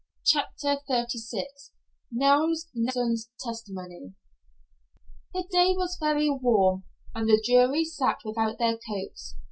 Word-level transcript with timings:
CHAPTER 0.25 0.77
XXXVI 0.89 1.43
NELS 2.11 2.69
NELSON'S 2.73 3.29
TESTIMONY 3.39 4.15
The 5.31 5.43
day 5.43 5.75
was 5.77 5.97
very 5.99 6.27
warm, 6.27 6.85
and 7.13 7.29
the 7.29 7.39
jury 7.39 7.85
sat 7.85 8.17
without 8.25 8.57
their 8.57 8.79
coats. 8.89 9.35